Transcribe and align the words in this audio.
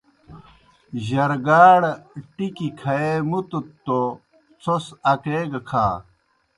جرگاڑ 1.05 1.81
ٹِکیْ 2.35 2.67
کھیے 2.79 3.11
مُتَت 3.29 3.65
توْ 3.85 3.99
څھوْس 4.61 4.85
اکے 5.11 5.39
گہ 5.51 5.59
کھا۔ 5.69 5.85